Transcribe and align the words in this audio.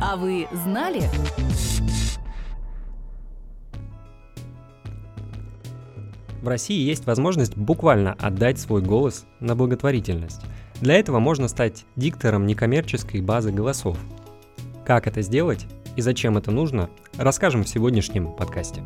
А 0.00 0.16
вы 0.16 0.46
знали? 0.52 1.02
В 6.40 6.46
России 6.46 6.80
есть 6.80 7.04
возможность 7.04 7.56
буквально 7.56 8.12
отдать 8.12 8.60
свой 8.60 8.80
голос 8.80 9.26
на 9.40 9.56
благотворительность. 9.56 10.40
Для 10.80 10.94
этого 10.94 11.18
можно 11.18 11.48
стать 11.48 11.84
диктором 11.96 12.46
некоммерческой 12.46 13.22
базы 13.22 13.50
голосов. 13.50 13.98
Как 14.86 15.08
это 15.08 15.20
сделать 15.20 15.66
и 15.96 16.00
зачем 16.00 16.38
это 16.38 16.52
нужно, 16.52 16.88
расскажем 17.16 17.64
в 17.64 17.68
сегодняшнем 17.68 18.32
подкасте. 18.32 18.82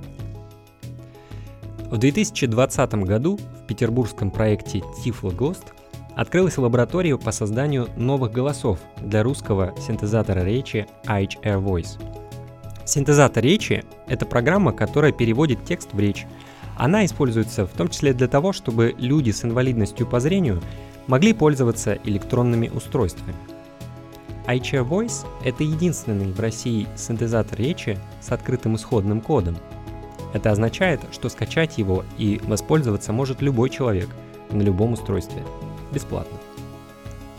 В 1.91 1.99
2020 1.99 2.95
году 3.05 3.37
в 3.37 3.67
петербургском 3.67 4.31
проекте 4.31 4.79
Tiflo 5.05 5.37
Ghost 5.37 5.75
открылась 6.17 6.59
лаборатория 6.59 7.17
по 7.17 7.33
созданию 7.33 7.89
новых 7.97 8.33
голосов 8.33 8.79
для 9.01 9.23
русского 9.23 9.75
синтезатора 9.79 10.41
речи 10.45 10.87
IHR 11.07 11.63
Voice. 11.63 11.99
Синтезатор 12.85 13.43
речи– 13.43 13.85
это 14.09 14.27
программа, 14.27 14.73
которая 14.73 15.13
переводит 15.13 15.65
текст 15.65 15.93
в 15.93 16.01
речь. 16.01 16.27
Она 16.77 17.05
используется 17.05 17.67
в 17.67 17.71
том 17.71 17.89
числе 17.89 18.13
для 18.13 18.29
того, 18.29 18.53
чтобы 18.53 18.95
люди 18.99 19.31
с 19.31 19.45
инвалидностью 19.45 20.07
по 20.07 20.21
зрению 20.21 20.61
могли 21.07 21.33
пользоваться 21.33 21.99
электронными 22.05 22.69
устройствами. 22.69 23.35
iChair 24.47 24.87
Voice— 24.87 25.27
это 25.45 25.63
единственный 25.63 26.33
в 26.33 26.41
России 26.41 26.89
синтезатор 26.97 27.59
речи 27.59 27.99
с 28.21 28.33
открытым 28.33 28.77
исходным 28.77 29.21
кодом. 29.21 29.57
Это 30.33 30.51
означает, 30.51 31.01
что 31.13 31.29
скачать 31.29 31.79
его 31.79 32.05
и 32.19 32.41
воспользоваться 32.45 33.13
может 33.13 33.43
любой 33.43 33.71
человек 33.71 34.09
на 34.51 34.63
любом 34.63 34.95
устройстве, 34.95 35.43
бесплатно. 35.93 36.39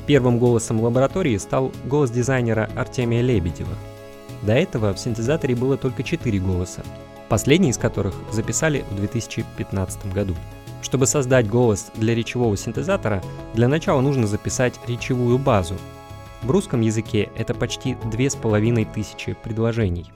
Первым 0.06 0.38
голосом 0.38 0.82
лаборатории 0.82 1.38
стал 1.38 1.72
голос 1.86 2.12
дизайнера 2.12 2.70
Артемия 2.76 3.22
Лебедева. 3.22 3.74
До 4.42 4.54
этого 4.54 4.94
в 4.94 5.00
синтезаторе 5.00 5.56
было 5.56 5.78
только 5.78 6.04
4 6.04 6.40
голоса, 6.40 6.84
последний 7.30 7.70
из 7.70 7.78
которых 7.78 8.14
записали 8.32 8.84
в 8.92 8.96
2015 8.96 10.14
году. 10.14 10.36
Чтобы 10.82 11.08
создать 11.08 11.48
голос 11.48 11.92
для 11.96 12.14
речевого 12.14 12.58
синтезатора, 12.58 13.24
для 13.54 13.70
начала 13.70 14.02
нужно 14.02 14.28
записать 14.28 14.78
речевую 14.86 15.38
базу. 15.38 15.76
В 16.42 16.52
русском 16.52 16.82
языке 16.82 17.30
это 17.38 17.54
почти 17.54 17.96
2500 18.04 19.42
предложений. 19.42 20.12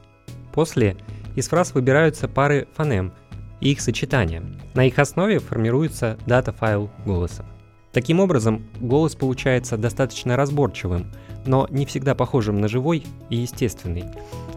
После 0.54 0.98
из 1.38 1.48
фраз 1.48 1.74
выбираются 1.74 2.28
пары 2.28 2.68
фонем 2.76 3.14
и 3.62 3.72
их 3.72 3.80
сочетания. 3.80 4.44
На 4.74 4.84
их 4.84 5.00
основе 5.00 5.40
формируется 5.40 6.18
дата-файл 6.26 6.90
голоса. 7.06 7.46
Таким 7.98 8.20
образом, 8.20 8.64
голос 8.80 9.16
получается 9.16 9.76
достаточно 9.76 10.38
разборчивым, 10.38 11.08
но 11.48 11.66
не 11.72 11.84
всегда 11.88 12.14
похожим 12.14 12.62
на 12.62 12.68
живой 12.68 13.04
и 13.32 13.38
естественный. 13.38 14.04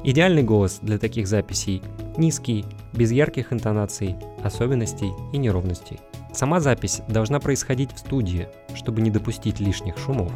Идеальный 0.05 0.43
голос 0.43 0.81
для 0.83 0.99
таких 0.99 1.27
записей 1.27 1.81
низкий, 2.19 2.67
без 2.93 3.13
ярких 3.13 3.51
интонаций, 3.55 4.15
особенностей 4.45 5.13
и 5.33 5.39
неровностей. 5.39 6.01
Сама 6.35 6.61
запись 6.61 7.01
должна 7.09 7.41
происходить 7.41 7.95
в 7.95 7.99
студии, 8.01 8.47
чтобы 8.75 9.01
не 9.01 9.11
допустить 9.11 9.59
лишних 9.59 9.97
шумов. 9.97 10.31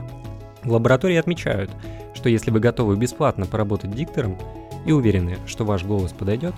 В 0.63 0.73
лаборатории 0.73 1.19
отмечают, 1.19 1.71
что 2.15 2.31
если 2.31 2.51
вы 2.51 2.59
готовы 2.59 2.97
бесплатно 2.97 3.45
поработать 3.45 3.95
диктором 3.95 4.39
и 4.87 4.93
уверены, 4.93 5.37
что 5.45 5.67
ваш 5.67 5.85
голос 5.85 6.15
подойдет, 6.15 6.55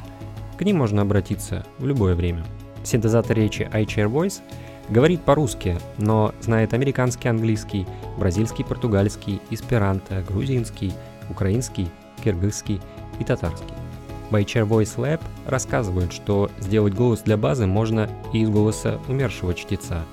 к 0.57 0.63
ним 0.63 0.77
можно 0.77 1.03
обратиться 1.03 1.67
в 1.79 1.87
любое 1.87 2.15
время. 2.15 2.45
Синтезатор 2.85 3.37
речи 3.37 3.69
iChair 3.73 4.09
Voice 4.09 4.43
говорит 4.89 5.23
по-русски, 5.23 5.79
но 5.99 6.35
знает 6.41 6.75
американский 6.75 7.29
английский, 7.29 7.87
бразильский 8.17 8.65
португальский, 8.65 9.41
эсперанто, 9.51 10.23
грузинский, 10.27 10.93
украинский, 11.31 11.89
киргизский 12.23 12.81
и 13.19 13.25
татарский. 13.25 13.75
Байчер 14.31 14.63
Voice 14.65 14.97
Lab 14.97 15.21
рассказывают, 15.47 16.13
что 16.13 16.51
сделать 16.59 16.95
голос 16.95 17.21
для 17.21 17.37
базы 17.37 17.67
можно 17.67 18.09
и 18.33 18.41
из 18.41 18.51
голоса 18.51 18.99
умершего 19.09 19.55
чтеца, 19.55 20.05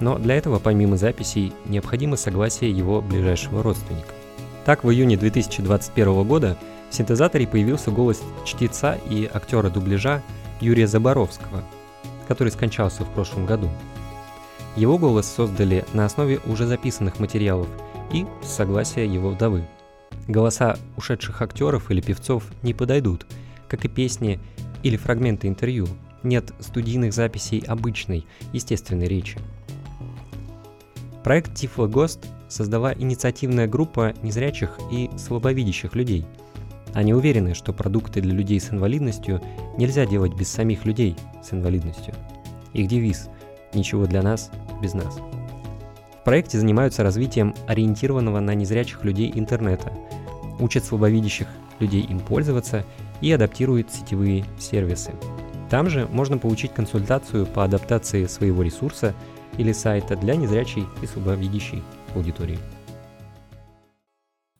но 0.00 0.18
для 0.18 0.36
этого 0.36 0.58
помимо 0.58 0.96
записей 0.96 1.52
необходимо 1.66 2.16
согласие 2.16 2.70
его 2.70 3.00
ближайшего 3.00 3.62
родственника. 3.62 4.14
Так, 4.64 4.84
в 4.84 4.90
июне 4.90 5.16
2021 5.16 6.24
года 6.24 6.56
в 6.90 6.94
синтезаторе 6.94 7.46
появился 7.46 7.90
голос 7.90 8.22
чтеца 8.44 8.98
и 9.08 9.28
актера 9.32 9.70
дубляжа 9.70 10.22
Юрия 10.60 10.86
Заборовского, 10.86 11.62
который 12.26 12.50
скончался 12.50 13.04
в 13.04 13.10
прошлом 13.10 13.46
году. 13.46 13.68
Его 14.76 14.98
голос 14.98 15.26
создали 15.26 15.84
на 15.92 16.06
основе 16.06 16.40
уже 16.46 16.66
записанных 16.66 17.18
материалов 17.18 17.68
и 18.12 18.26
с 18.42 18.48
согласия 18.48 19.06
его 19.06 19.30
вдовы. 19.30 19.64
Голоса 20.28 20.76
ушедших 20.96 21.42
актеров 21.42 21.90
или 21.90 22.00
певцов 22.00 22.44
не 22.62 22.74
подойдут– 22.74 23.26
как 23.70 23.84
и 23.84 23.88
песни 23.88 24.40
или 24.82 24.96
фрагменты 24.96 25.46
интервью, 25.46 25.86
нет 26.22 26.52
студийных 26.58 27.14
записей 27.14 27.60
обычной, 27.66 28.26
естественной 28.52 29.06
речи. 29.06 29.38
Проект 31.22 31.52
Tiflo 31.52 31.88
Ghost 31.88 32.26
создала 32.48 32.92
инициативная 32.92 33.68
группа 33.68 34.14
незрячих 34.22 34.78
и 34.90 35.08
слабовидящих 35.16 35.94
людей. 35.94 36.26
Они 36.92 37.14
уверены, 37.14 37.54
что 37.54 37.72
продукты 37.72 38.20
для 38.20 38.34
людей 38.34 38.58
с 38.58 38.72
инвалидностью 38.72 39.40
нельзя 39.78 40.04
делать 40.04 40.34
без 40.34 40.48
самих 40.48 40.84
людей 40.84 41.14
с 41.44 41.52
инвалидностью. 41.52 42.14
Их 42.72 42.88
девиз 42.88 43.28
«Ничего 43.74 44.06
для 44.06 44.22
нас 44.22 44.50
без 44.82 44.94
нас». 44.94 45.16
В 46.20 46.24
проекте 46.24 46.58
занимаются 46.58 47.02
развитием 47.02 47.54
ориентированного 47.66 48.40
на 48.40 48.54
незрячих 48.54 49.04
людей 49.04 49.32
интернета, 49.34 49.92
учат 50.58 50.84
слабовидящих 50.84 51.48
людей 51.78 52.02
им 52.02 52.20
пользоваться 52.20 52.84
и 53.20 53.32
адаптирует 53.32 53.90
сетевые 53.90 54.44
сервисы. 54.58 55.12
Там 55.70 55.88
же 55.88 56.06
можно 56.10 56.36
получить 56.36 56.74
консультацию 56.74 57.46
по 57.46 57.64
адаптации 57.64 58.26
своего 58.26 58.62
ресурса 58.62 59.14
или 59.56 59.72
сайта 59.72 60.16
для 60.16 60.36
незрячей 60.36 60.84
и 61.02 61.06
слабовидящей 61.06 61.82
аудитории. 62.14 62.58